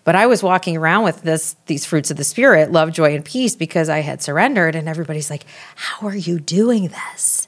[0.09, 3.23] but I was walking around with this these fruits of the spirit, love, joy, and
[3.23, 4.75] peace, because I had surrendered.
[4.75, 5.45] And everybody's like,
[5.75, 7.47] How are you doing this?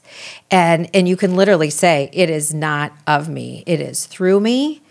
[0.51, 4.83] And and you can literally say, It is not of me, it is through me.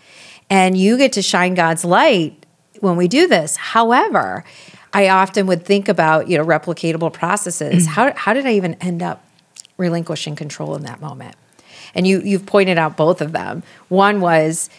[0.49, 2.45] And you get to shine God's light
[2.81, 3.55] when we do this.
[3.55, 4.43] However,
[4.91, 7.87] I often would think about, you know, replicatable processes.
[7.87, 7.91] Mm.
[7.91, 9.23] How how did I even end up
[9.77, 11.37] relinquishing control in that moment?
[11.95, 13.63] And you you've pointed out both of them.
[13.87, 14.69] One was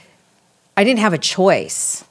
[0.77, 2.05] I didn't have a choice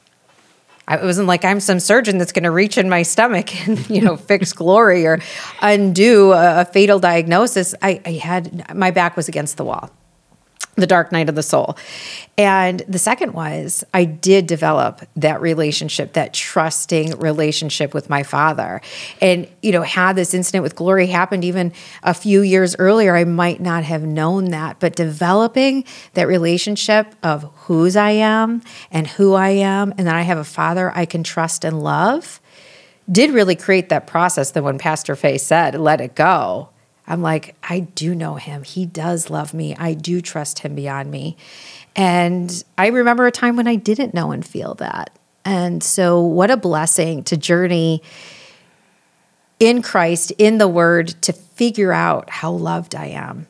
[0.96, 4.02] it wasn't like I'm some surgeon that's going to reach in my stomach and you
[4.02, 5.20] know fix glory or
[5.62, 7.76] undo a, a fatal diagnosis.
[7.82, 9.90] I, I had my back was against the wall
[10.76, 11.78] the dark night of the soul.
[12.38, 18.82] And the second was I did develop that relationship, that trusting relationship with my father.
[19.20, 23.26] And, you know, had this incident with Glory happened even a few years earlier, I
[23.26, 24.80] might not have known that.
[24.80, 30.22] But developing that relationship of whose I am and who I am, and that I
[30.22, 32.40] have a father I can trust and love
[33.12, 36.70] did really create that process that when Pastor Faye said, let it go,
[37.08, 38.64] I'm like, I do know him.
[38.64, 39.76] He does love me.
[39.76, 41.36] I do trust him beyond me.
[41.96, 45.18] And I remember a time when I didn't know and feel that.
[45.44, 48.02] And so, what a blessing to journey
[49.60, 53.48] in Christ, in the Word, to figure out how loved I am.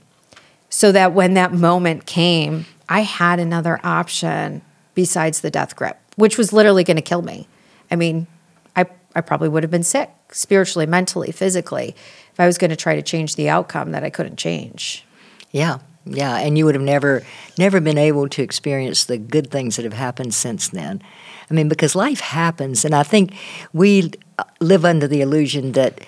[0.69, 4.61] So that when that moment came, I had another option
[4.95, 7.47] besides the death grip, which was literally going to kill me.
[7.89, 8.27] I mean,
[8.75, 11.95] I, I probably would have been sick spiritually, mentally, physically
[12.31, 15.05] if I was going to try to change the outcome that I couldn't change.
[15.51, 15.79] Yeah.
[16.05, 17.21] Yeah, and you would have never
[17.59, 21.01] never been able to experience the good things that have happened since then.
[21.49, 23.35] I mean, because life happens, and I think
[23.71, 26.01] we uh, live under the illusion that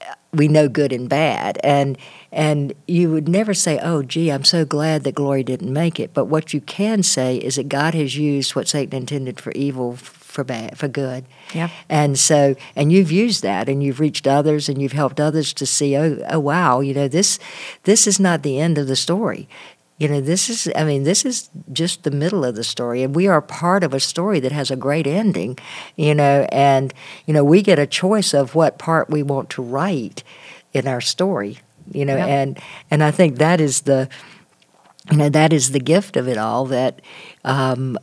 [0.00, 1.98] uh, we know good and bad, and
[2.32, 6.14] and you would never say, "Oh, gee, I'm so glad that Glory didn't make it."
[6.14, 9.94] But what you can say is that God has used what Satan intended for evil
[10.34, 11.24] for bad for good.
[11.54, 11.70] Yeah.
[11.88, 15.64] And so and you've used that and you've reached others and you've helped others to
[15.64, 17.38] see oh oh wow, you know, this
[17.84, 19.48] this is not the end of the story.
[19.96, 23.14] You know, this is I mean, this is just the middle of the story and
[23.14, 25.56] we are part of a story that has a great ending,
[25.94, 26.92] you know, and
[27.26, 30.24] you know, we get a choice of what part we want to write
[30.72, 31.60] in our story,
[31.92, 32.58] you know, and
[32.90, 34.08] and I think that is the
[35.10, 37.02] you know, that is the gift of it all that
[37.44, 37.98] um,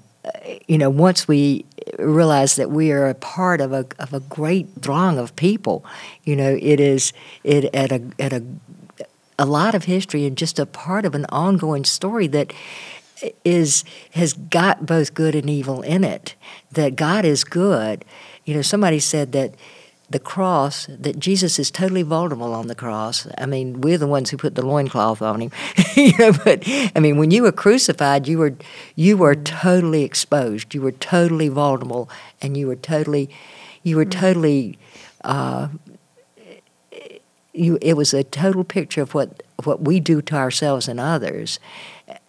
[0.67, 1.65] you know, once we
[1.97, 5.83] realize that we are a part of a of a great throng of people,
[6.23, 8.43] you know, it is it at a at a
[9.39, 12.53] a lot of history and just a part of an ongoing story that
[13.43, 16.35] is has got both good and evil in it.
[16.71, 18.05] That God is good.
[18.45, 19.55] You know, somebody said that
[20.11, 23.27] the cross, that Jesus is totally vulnerable on the cross.
[23.37, 25.51] I mean, we're the ones who put the loincloth on him.
[25.95, 26.63] you know, but
[26.95, 28.55] I mean, when you were crucified, you were
[28.95, 30.73] you were totally exposed.
[30.73, 32.09] You were totally vulnerable,
[32.41, 33.29] and you were totally,
[33.83, 34.77] you were totally.
[35.23, 35.69] Uh,
[37.53, 41.59] you, it was a total picture of what what we do to ourselves and others,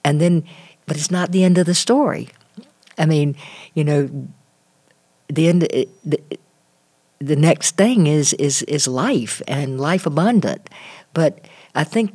[0.05, 0.45] and then,
[0.87, 2.29] but it's not the end of the story.
[2.97, 3.35] I mean,
[3.75, 4.29] you know,
[5.29, 5.63] the end.
[6.05, 6.21] The,
[7.23, 10.69] the next thing is is is life and life abundant.
[11.15, 12.15] But I think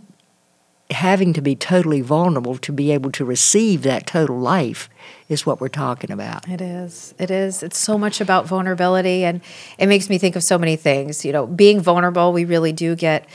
[0.89, 4.89] having to be totally vulnerable to be able to receive that total life
[5.27, 6.47] is what we're talking about.
[6.47, 7.13] It is.
[7.19, 7.61] It is.
[7.61, 9.41] It's so much about vulnerability and
[9.77, 11.25] it makes me think of so many things.
[11.25, 13.27] You know, being vulnerable, we really do get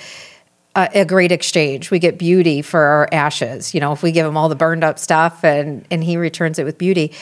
[0.75, 1.91] a, a, great exchange.
[1.91, 3.75] We get beauty for our ashes.
[3.75, 6.59] You know, if we give him all the burned up stuff and and he returns
[6.59, 7.13] it with beauty.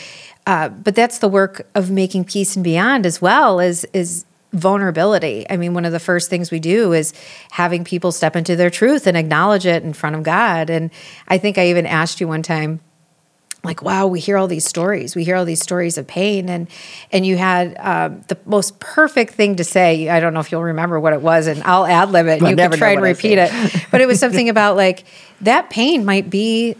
[0.47, 3.59] Uh, but that's the work of making peace and beyond as well.
[3.59, 5.45] Is is vulnerability.
[5.49, 7.13] I mean, one of the first things we do is
[7.51, 10.69] having people step into their truth and acknowledge it in front of God.
[10.69, 10.91] And
[11.27, 12.81] I think I even asked you one time,
[13.63, 15.15] like, wow, we hear all these stories.
[15.15, 16.67] We hear all these stories of pain, and
[17.11, 20.09] and you had um, the most perfect thing to say.
[20.09, 22.41] I don't know if you'll remember what it was, and I'll ad lib it.
[22.41, 23.51] And you can try and repeat it.
[23.91, 25.03] But it was something about like
[25.41, 26.75] that pain might be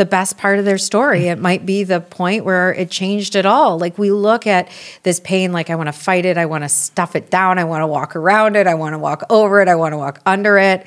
[0.00, 1.28] the best part of their story.
[1.28, 3.78] It might be the point where it changed it all.
[3.78, 4.70] Like we look at
[5.02, 7.64] this pain like I want to fight it, I want to stuff it down, I
[7.64, 10.22] want to walk around it, I want to walk over it, I want to walk
[10.24, 10.86] under it.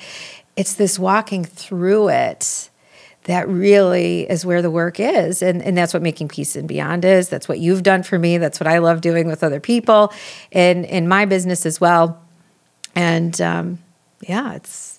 [0.56, 2.70] It's this walking through it
[3.22, 5.42] that really is where the work is.
[5.42, 7.28] And, and that's what making peace and beyond is.
[7.28, 8.38] That's what you've done for me.
[8.38, 10.12] That's what I love doing with other people
[10.50, 12.20] and in my business as well.
[12.96, 13.78] And um,
[14.22, 14.98] yeah, it's,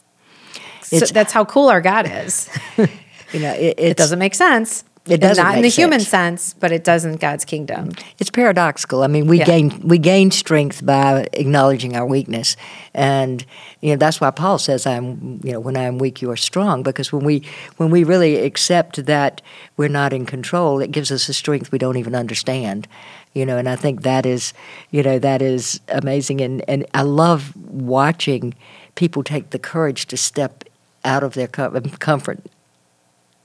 [0.89, 2.49] it's so that's how cool our God is.
[3.31, 4.83] You know, it, it doesn't make sense.
[5.07, 5.75] It doesn't not in the sense.
[5.75, 7.91] human sense, but it does in God's kingdom.
[8.17, 9.03] It's paradoxical.
[9.03, 9.45] I mean, we yeah.
[9.45, 12.57] gain we gain strength by acknowledging our weakness,
[12.95, 13.45] and
[13.81, 16.37] you know that's why Paul says, "I'm you know when I am weak, you are
[16.37, 17.43] strong." Because when we
[17.77, 19.43] when we really accept that
[19.77, 22.87] we're not in control, it gives us a strength we don't even understand.
[23.33, 24.53] You know, and I think that is
[24.89, 28.55] you know that is amazing, and and I love watching
[28.95, 30.63] people take the courage to step
[31.03, 32.39] out of their comfort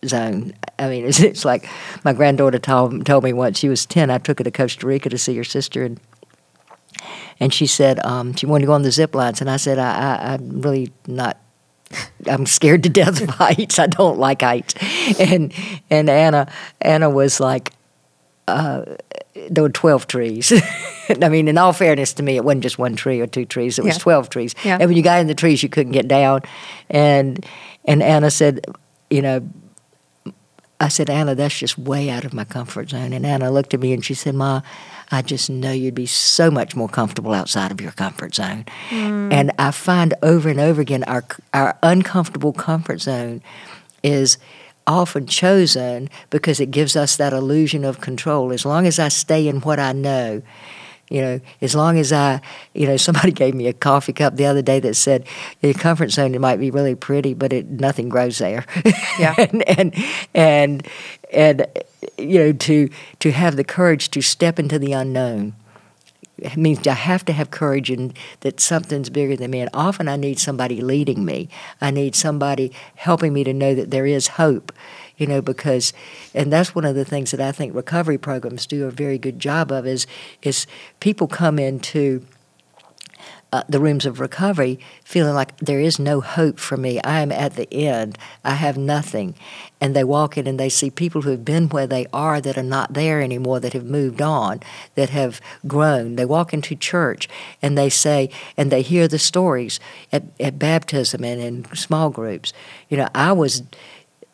[0.04, 0.54] zone.
[0.78, 1.68] I mean, it's, it's like
[2.04, 5.08] my granddaughter told, told me once she was 10, I took her to Costa Rica
[5.08, 6.00] to see her sister, and
[7.42, 9.78] and she said um, she wanted to go on the zip lines, and I said,
[9.78, 11.38] I, I, I'm really not
[12.26, 13.78] I'm scared to death of heights.
[13.78, 14.74] I don't like heights.
[15.18, 15.52] And
[15.88, 17.72] and Anna Anna was like,
[18.46, 18.84] uh,
[19.50, 20.52] there were twelve trees.
[21.22, 23.78] I mean, in all fairness to me, it wasn't just one tree or two trees.
[23.78, 24.02] It was yeah.
[24.02, 24.54] twelve trees.
[24.64, 24.78] Yeah.
[24.80, 26.42] And when you got in the trees, you couldn't get down.
[26.88, 27.44] And
[27.84, 28.64] and Anna said,
[29.08, 29.48] you know,
[30.80, 33.12] I said, Anna, that's just way out of my comfort zone.
[33.12, 34.62] And Anna looked at me and she said, Ma,
[35.10, 38.64] I just know you'd be so much more comfortable outside of your comfort zone.
[38.88, 39.32] Mm.
[39.32, 43.42] And I find over and over again our our uncomfortable comfort zone
[44.02, 44.38] is
[44.86, 48.52] often chosen because it gives us that illusion of control.
[48.52, 50.42] As long as I stay in what I know,
[51.10, 52.40] you know, as long as I,
[52.72, 55.26] you know, somebody gave me a coffee cup the other day that said,
[55.60, 58.64] "The comfort zone it might be really pretty, but it nothing grows there."
[59.18, 59.94] Yeah, and, and
[60.34, 60.88] and
[61.32, 61.66] and
[62.16, 65.54] you know, to to have the courage to step into the unknown.
[66.38, 69.60] It means I have to have courage and that something's bigger than me.
[69.60, 71.50] And often I need somebody leading me.
[71.82, 74.72] I need somebody helping me to know that there is hope
[75.20, 75.92] you know, because,
[76.34, 79.38] and that's one of the things that I think recovery programs do a very good
[79.38, 80.06] job of is,
[80.42, 80.66] is
[80.98, 82.26] people come into
[83.52, 87.00] uh, the rooms of recovery feeling like there is no hope for me.
[87.02, 88.16] I am at the end.
[88.44, 89.34] I have nothing.
[89.80, 92.56] And they walk in and they see people who have been where they are that
[92.56, 94.60] are not there anymore, that have moved on,
[94.94, 96.16] that have grown.
[96.16, 97.28] They walk into church
[97.60, 99.80] and they say, and they hear the stories
[100.12, 102.52] at, at baptism and in small groups.
[102.88, 103.64] You know, I was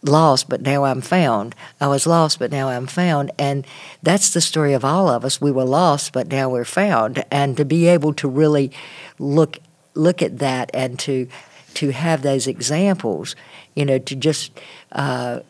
[0.09, 1.55] lost, but now I'm found.
[1.81, 3.31] I was lost, but now I'm found.
[3.39, 3.67] And
[4.03, 5.41] that's the story of all of us.
[5.41, 7.25] We were lost, but now we're found.
[7.31, 8.73] And to be able to really
[9.19, 9.59] look
[9.95, 11.29] look at that and to
[11.75, 13.37] to have those examples,
[13.75, 14.53] you know, to just
[14.93, 15.41] uh,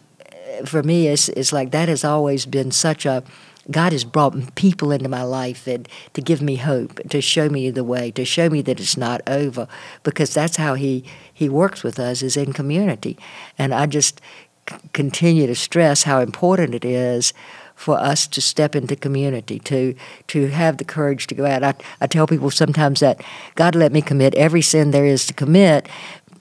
[0.65, 3.23] for me, it's, it's like that has always been such a
[3.71, 7.71] God has brought people into my life that to give me hope, to show me
[7.71, 9.67] the way, to show me that it's not over,
[10.03, 13.17] because that's how He He works with us is in community,
[13.59, 14.21] and I just
[14.71, 17.33] c- continue to stress how important it is
[17.75, 19.95] for us to step into community, to
[20.29, 21.63] to have the courage to go out.
[21.63, 23.21] I, I tell people sometimes that
[23.55, 25.89] God let me commit every sin there is to commit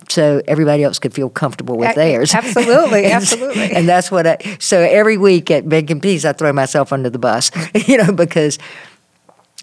[0.10, 2.34] so everybody else could feel comfortable with theirs.
[2.36, 3.72] Absolutely, and, absolutely.
[3.72, 4.38] And that's what I.
[4.60, 7.52] So every week at Making Peace, I throw myself under the bus,
[7.88, 8.60] you know, because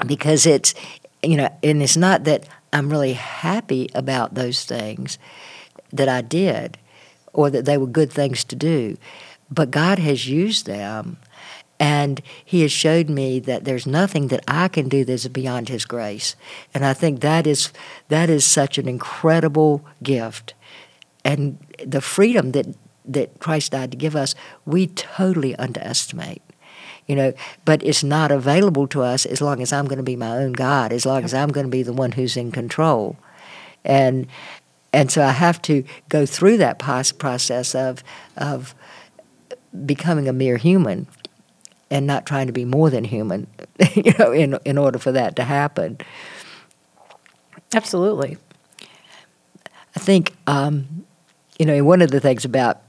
[0.07, 0.74] because it's
[1.22, 5.18] you know, and it's not that I'm really happy about those things
[5.92, 6.78] that I did,
[7.33, 8.96] or that they were good things to do,
[9.50, 11.18] but God has used them
[11.83, 15.85] and he has showed me that there's nothing that I can do that's beyond his
[15.85, 16.37] grace.
[16.73, 17.73] And I think that is
[18.07, 20.55] that is such an incredible gift.
[21.25, 26.40] And the freedom that that Christ died to give us, we totally underestimate.
[27.09, 27.33] You know,
[27.64, 30.53] but it's not available to us as long as I'm going to be my own
[30.53, 33.16] God, as long as I'm going to be the one who's in control.
[33.85, 34.29] And
[34.92, 38.05] and so I have to go through that process of
[38.37, 38.76] of
[39.85, 41.09] becoming a mere human
[41.93, 43.47] and not trying to be more than human,
[43.95, 45.99] you know, in in order for that to happen.
[47.74, 48.38] Absolutely.
[49.95, 51.05] I think, um,
[51.59, 52.80] you know, one of the things about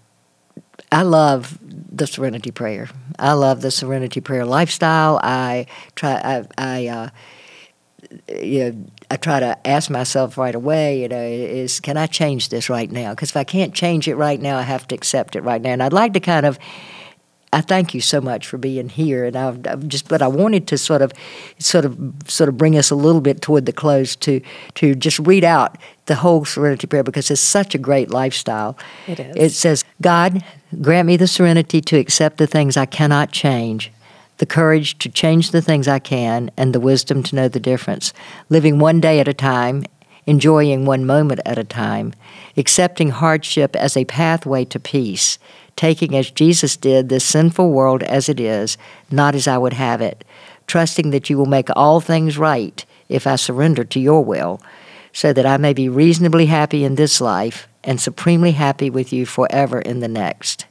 [0.90, 2.90] I love the Serenity Prayer.
[3.20, 5.20] I love the Serenity Prayer lifestyle.
[5.22, 6.14] I try.
[6.14, 7.10] I, I uh,
[8.42, 12.50] you know, I try to ask myself right away, you know, is can I change
[12.50, 13.10] this right now?
[13.12, 15.72] Because if I can't change it right now, I have to accept it right now.
[15.72, 16.58] And I'd like to kind of
[17.54, 20.10] I thank you so much for being here, and I've, I've, just.
[20.10, 21.14] But I wanted to sort of,
[21.60, 24.42] sort of, sort of bring us a little bit toward the close to
[24.76, 25.78] to just read out
[26.08, 28.76] the whole Serenity Prayer because it's such a great lifestyle.
[29.08, 29.36] It is.
[29.36, 30.44] It says, "God,
[30.82, 33.92] grant me the serenity to accept the things I cannot change."
[34.40, 38.14] The courage to change the things I can, and the wisdom to know the difference.
[38.50, 39.86] Living one day at a time,
[40.26, 42.14] enjoying one moment at a time,
[42.58, 45.38] accepting hardship as a pathway to peace,
[45.76, 48.78] taking as Jesus did this sinful world as it is,
[49.12, 50.24] not as I would have it,
[50.68, 54.62] trusting that you will make all things right if I surrender to your will,
[55.12, 59.26] so that I may be reasonably happy in this life and supremely happy with you
[59.26, 60.66] forever in the next.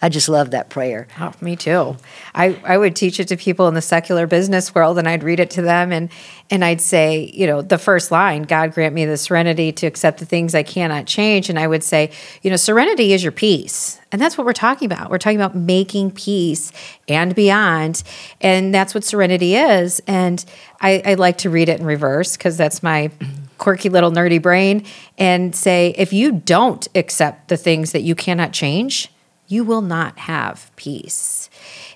[0.00, 1.08] I just love that prayer.
[1.18, 1.96] Oh, me too.
[2.32, 5.40] I, I would teach it to people in the secular business world and I'd read
[5.40, 6.08] it to them and
[6.50, 10.18] and I'd say, you know, the first line, God grant me the serenity to accept
[10.18, 11.50] the things I cannot change.
[11.50, 14.00] And I would say, you know, serenity is your peace.
[14.12, 15.10] And that's what we're talking about.
[15.10, 16.72] We're talking about making peace
[17.06, 18.02] and beyond.
[18.40, 20.00] And that's what serenity is.
[20.06, 20.42] And
[20.80, 23.10] I, I like to read it in reverse because that's my
[23.58, 24.86] quirky little nerdy brain
[25.18, 29.10] and say, if you don't accept the things that you cannot change,
[29.48, 31.50] you will not have peace.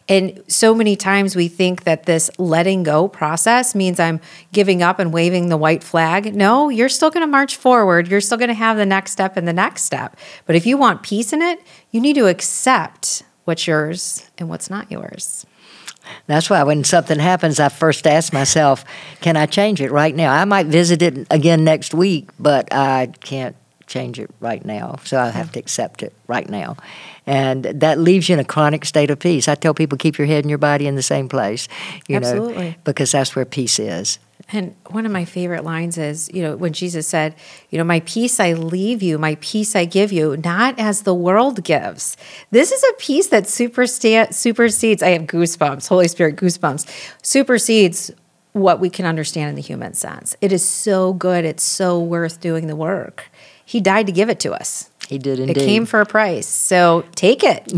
[0.09, 4.21] And so many times we think that this letting go process means I'm
[4.53, 6.35] giving up and waving the white flag.
[6.35, 8.09] No, you're still going to march forward.
[8.09, 10.17] You're still going to have the next step and the next step.
[10.47, 14.69] But if you want peace in it, you need to accept what's yours and what's
[14.69, 15.47] not yours.
[16.27, 18.85] That's why when something happens, I first ask myself,
[19.21, 20.33] can I change it right now?
[20.33, 23.55] I might visit it again next week, but I can't
[23.87, 24.97] change it right now.
[25.05, 26.77] So I have to accept it right now.
[27.27, 29.47] And that leaves you in a chronic state of peace.
[29.49, 31.69] I tell people keep your head and your body in the same place,
[32.09, 32.71] you Absolutely.
[32.71, 34.19] know, because that's where peace is.
[34.51, 37.35] And one of my favorite lines is, you know, when Jesus said,
[37.71, 41.15] you know, my peace I leave you, my peace I give you, not as the
[41.15, 42.17] world gives.
[42.51, 46.87] This is a peace that supersta- supersedes, I have goosebumps, Holy Spirit goosebumps,
[47.23, 48.11] supersedes
[48.53, 50.37] what we can understand in the human sense.
[50.41, 51.45] It is so good.
[51.45, 53.31] It's so worth doing the work.
[53.73, 54.91] He died to give it to us.
[55.09, 55.57] He did indeed.
[55.57, 56.47] It came for a price.
[56.47, 57.73] So take it.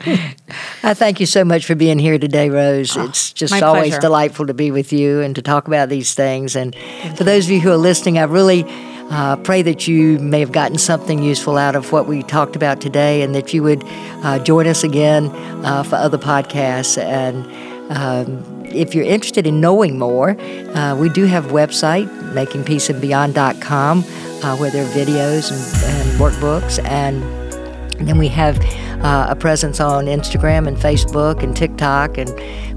[0.82, 2.96] I thank you so much for being here today, Rose.
[2.96, 4.00] Oh, it's just always pleasure.
[4.00, 6.56] delightful to be with you and to talk about these things.
[6.56, 6.74] And
[7.16, 8.64] for those of you who are listening, I really
[9.10, 12.80] uh, pray that you may have gotten something useful out of what we talked about
[12.80, 13.84] today and that you would
[14.24, 15.26] uh, join us again
[15.64, 17.00] uh, for other podcasts.
[17.00, 17.46] And
[17.92, 24.02] um, if you're interested in knowing more, uh, we do have a website, makingpeaceandbeyond.com,
[24.42, 26.82] uh, where there are videos and, and workbooks.
[26.84, 27.22] And
[28.06, 28.58] then we have
[29.04, 32.28] uh, a presence on Instagram and Facebook and TikTok, and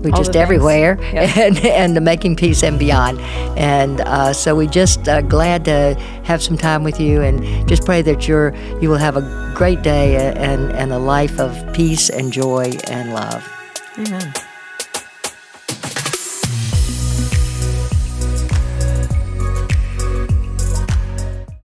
[0.03, 1.37] we're just everywhere, Yep.
[1.37, 3.19] and, and the Making Peace and Beyond.
[3.57, 7.85] And uh, so we're just uh, glad to have some time with you, and just
[7.85, 12.09] pray that you're you will have a great day and and a life of peace
[12.09, 13.47] and joy and love.
[13.97, 14.50] Amen.